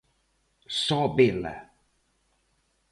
Só 0.83 1.01
vela. 1.17 1.55